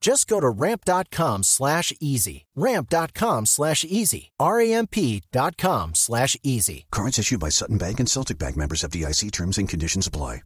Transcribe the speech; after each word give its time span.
Just 0.00 0.28
go 0.28 0.40
to 0.40 0.48
ramp.com 0.48 1.42
slash 1.42 1.92
easy. 2.00 2.46
Ramp.com 2.56 3.46
slash 3.46 3.84
easy. 3.84 4.30
R-A-M-P.com 4.40 5.94
slash 5.94 6.36
easy. 6.42 6.86
Cards 6.90 7.18
issued 7.18 7.40
by 7.40 7.50
Sutton 7.50 7.78
Bank 7.78 8.00
and 8.00 8.08
Celtic 8.08 8.38
Bank 8.38 8.56
members 8.56 8.84
of 8.84 8.90
DIC 8.90 9.30
terms 9.32 9.58
and 9.58 9.68
conditions 9.68 10.06
apply. 10.06 10.42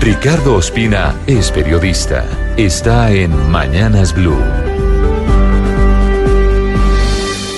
Ricardo 0.00 0.56
Ospina 0.56 1.16
es 1.26 1.50
periodista. 1.50 2.24
Está 2.56 3.10
en 3.12 3.32
Mañanas 3.50 4.14
Blue. 4.14 4.38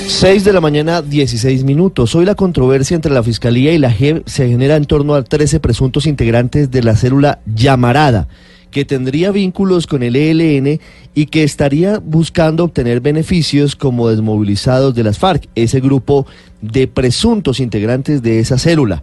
6 0.07 0.45
de 0.45 0.53
la 0.55 0.61
mañana, 0.63 1.03
16 1.03 1.65
minutos. 1.65 2.15
Hoy 2.15 2.25
la 2.25 2.35
controversia 2.35 2.95
entre 2.95 3.13
la 3.13 3.23
Fiscalía 3.23 3.75
y 3.75 3.79
la 3.79 3.91
JEP 3.91 4.27
se 4.27 4.49
genera 4.49 4.77
en 4.77 4.87
torno 4.87 5.15
a 5.15 5.23
13 5.23 5.61
presuntos 5.61 6.07
integrantes 6.07 6.71
de 6.71 6.83
la 6.83 6.97
célula 6.97 7.41
Llamarada, 7.45 8.29
que 8.71 8.85
tendría 8.85 9.31
vínculos 9.31 9.87
con 9.87 10.03
el 10.03 10.17
ELN 10.17 10.81
y 11.15 11.27
que 11.27 11.43
estaría 11.43 11.99
buscando 11.99 12.65
obtener 12.65 13.01
beneficios 13.01 13.77
como 13.77 14.09
desmovilizados 14.09 14.95
de 14.95 15.05
las 15.05 15.19
FARC, 15.19 15.49
ese 15.55 15.81
grupo 15.81 16.27
de 16.61 16.87
presuntos 16.87 17.61
integrantes 17.61 18.23
de 18.23 18.41
esa 18.41 18.59
célula. 18.59 19.03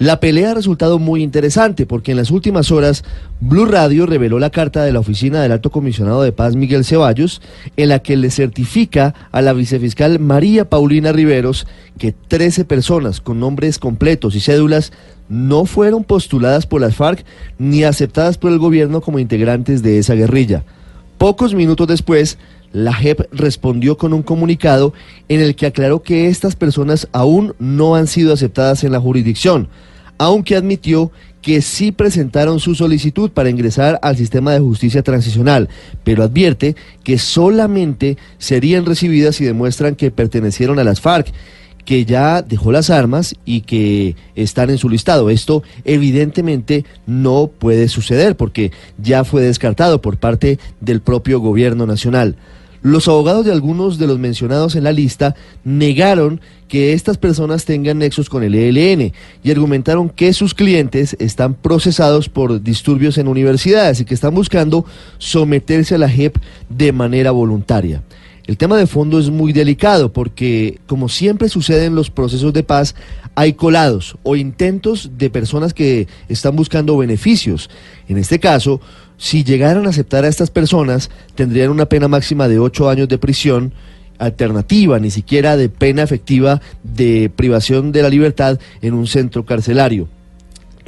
La 0.00 0.18
pelea 0.18 0.52
ha 0.52 0.54
resultado 0.54 0.98
muy 0.98 1.22
interesante 1.22 1.84
porque 1.84 2.12
en 2.12 2.16
las 2.16 2.30
últimas 2.30 2.72
horas 2.72 3.04
Blue 3.38 3.66
Radio 3.66 4.06
reveló 4.06 4.38
la 4.38 4.48
carta 4.48 4.82
de 4.82 4.94
la 4.94 5.00
oficina 5.00 5.42
del 5.42 5.52
alto 5.52 5.68
comisionado 5.68 6.22
de 6.22 6.32
paz 6.32 6.56
Miguel 6.56 6.86
Ceballos 6.86 7.42
en 7.76 7.90
la 7.90 7.98
que 7.98 8.16
le 8.16 8.30
certifica 8.30 9.12
a 9.30 9.42
la 9.42 9.52
vicefiscal 9.52 10.18
María 10.18 10.70
Paulina 10.70 11.12
Riveros 11.12 11.66
que 11.98 12.12
13 12.12 12.64
personas 12.64 13.20
con 13.20 13.40
nombres 13.40 13.78
completos 13.78 14.34
y 14.36 14.40
cédulas 14.40 14.90
no 15.28 15.66
fueron 15.66 16.04
postuladas 16.04 16.64
por 16.64 16.80
las 16.80 16.96
FARC 16.96 17.22
ni 17.58 17.84
aceptadas 17.84 18.38
por 18.38 18.52
el 18.52 18.58
gobierno 18.58 19.02
como 19.02 19.18
integrantes 19.18 19.82
de 19.82 19.98
esa 19.98 20.14
guerrilla. 20.14 20.64
Pocos 21.18 21.52
minutos 21.52 21.86
después, 21.86 22.38
la 22.72 22.92
JEP 22.92 23.28
respondió 23.32 23.96
con 23.96 24.12
un 24.12 24.22
comunicado 24.22 24.92
en 25.28 25.40
el 25.40 25.56
que 25.56 25.66
aclaró 25.66 26.02
que 26.02 26.28
estas 26.28 26.56
personas 26.56 27.08
aún 27.12 27.54
no 27.58 27.96
han 27.96 28.06
sido 28.06 28.32
aceptadas 28.32 28.84
en 28.84 28.92
la 28.92 29.00
jurisdicción 29.00 29.68
aunque 30.20 30.54
admitió 30.54 31.10
que 31.40 31.62
sí 31.62 31.92
presentaron 31.92 32.60
su 32.60 32.74
solicitud 32.74 33.30
para 33.30 33.48
ingresar 33.48 33.98
al 34.02 34.18
sistema 34.18 34.52
de 34.52 34.60
justicia 34.60 35.02
transicional, 35.02 35.70
pero 36.04 36.22
advierte 36.22 36.76
que 37.02 37.16
solamente 37.16 38.18
serían 38.36 38.84
recibidas 38.84 39.36
si 39.36 39.46
demuestran 39.46 39.94
que 39.94 40.10
pertenecieron 40.10 40.78
a 40.78 40.84
las 40.84 41.00
FARC 41.00 41.32
que 41.86 42.04
ya 42.04 42.42
dejó 42.42 42.70
las 42.70 42.90
armas 42.90 43.34
y 43.46 43.62
que 43.62 44.14
están 44.34 44.68
en 44.68 44.76
su 44.76 44.90
listado. 44.90 45.30
Esto 45.30 45.62
evidentemente 45.86 46.84
no 47.06 47.50
puede 47.58 47.88
suceder 47.88 48.36
porque 48.36 48.72
ya 48.98 49.24
fue 49.24 49.40
descartado 49.40 50.02
por 50.02 50.18
parte 50.18 50.58
del 50.82 51.00
propio 51.00 51.40
gobierno 51.40 51.86
nacional. 51.86 52.36
Los 52.82 53.08
abogados 53.08 53.44
de 53.44 53.52
algunos 53.52 53.98
de 53.98 54.06
los 54.06 54.18
mencionados 54.18 54.74
en 54.74 54.84
la 54.84 54.92
lista 54.92 55.34
negaron 55.64 56.40
que 56.66 56.94
estas 56.94 57.18
personas 57.18 57.66
tengan 57.66 57.98
nexos 57.98 58.30
con 58.30 58.42
el 58.42 58.54
ELN 58.54 59.12
y 59.42 59.50
argumentaron 59.50 60.08
que 60.08 60.32
sus 60.32 60.54
clientes 60.54 61.14
están 61.18 61.54
procesados 61.54 62.30
por 62.30 62.62
disturbios 62.62 63.18
en 63.18 63.28
universidades 63.28 64.00
y 64.00 64.06
que 64.06 64.14
están 64.14 64.34
buscando 64.34 64.86
someterse 65.18 65.96
a 65.96 65.98
la 65.98 66.08
JEP 66.08 66.36
de 66.70 66.92
manera 66.92 67.32
voluntaria. 67.32 68.02
El 68.46 68.56
tema 68.56 68.76
de 68.76 68.86
fondo 68.86 69.18
es 69.18 69.30
muy 69.30 69.52
delicado 69.52 70.12
porque, 70.12 70.80
como 70.86 71.08
siempre 71.08 71.48
sucede 71.48 71.84
en 71.84 71.94
los 71.94 72.10
procesos 72.10 72.52
de 72.52 72.62
paz, 72.62 72.94
hay 73.34 73.52
colados 73.52 74.16
o 74.22 74.36
intentos 74.36 75.10
de 75.16 75.30
personas 75.30 75.74
que 75.74 76.08
están 76.28 76.56
buscando 76.56 76.96
beneficios. 76.96 77.70
En 78.08 78.18
este 78.18 78.40
caso, 78.40 78.80
si 79.16 79.44
llegaran 79.44 79.86
a 79.86 79.90
aceptar 79.90 80.24
a 80.24 80.28
estas 80.28 80.50
personas, 80.50 81.10
tendrían 81.34 81.70
una 81.70 81.86
pena 81.86 82.08
máxima 82.08 82.48
de 82.48 82.58
ocho 82.58 82.88
años 82.88 83.08
de 83.08 83.18
prisión 83.18 83.72
alternativa, 84.18 84.98
ni 84.98 85.10
siquiera 85.10 85.56
de 85.56 85.68
pena 85.68 86.02
efectiva 86.02 86.60
de 86.82 87.30
privación 87.34 87.92
de 87.92 88.02
la 88.02 88.08
libertad 88.08 88.58
en 88.82 88.94
un 88.94 89.06
centro 89.06 89.44
carcelario. 89.44 90.08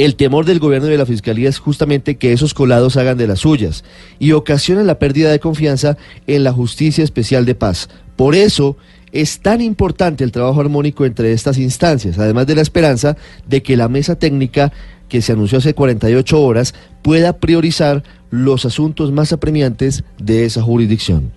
El 0.02 0.16
temor 0.16 0.44
del 0.46 0.58
gobierno 0.58 0.88
y 0.88 0.90
de 0.90 0.98
la 0.98 1.06
fiscalía 1.06 1.48
es 1.48 1.60
justamente 1.60 2.16
que 2.16 2.32
esos 2.32 2.54
colados 2.54 2.96
hagan 2.96 3.16
de 3.16 3.28
las 3.28 3.38
suyas 3.38 3.84
y 4.18 4.32
ocasionen 4.32 4.88
la 4.88 4.98
pérdida 4.98 5.30
de 5.30 5.38
confianza 5.38 5.96
en 6.26 6.42
la 6.42 6.52
justicia 6.52 7.04
especial 7.04 7.44
de 7.44 7.54
paz. 7.54 7.88
Por 8.16 8.34
eso 8.34 8.76
es 9.12 9.38
tan 9.38 9.60
importante 9.60 10.24
el 10.24 10.32
trabajo 10.32 10.60
armónico 10.60 11.04
entre 11.04 11.32
estas 11.32 11.56
instancias, 11.56 12.18
además 12.18 12.48
de 12.48 12.56
la 12.56 12.62
esperanza 12.62 13.16
de 13.46 13.62
que 13.62 13.76
la 13.76 13.86
mesa 13.86 14.16
técnica 14.16 14.72
que 15.08 15.22
se 15.22 15.34
anunció 15.34 15.58
hace 15.58 15.72
48 15.72 16.42
horas 16.42 16.74
pueda 17.02 17.36
priorizar 17.38 18.02
los 18.30 18.64
asuntos 18.64 19.12
más 19.12 19.32
apremiantes 19.32 20.02
de 20.18 20.46
esa 20.46 20.62
jurisdicción. 20.62 21.32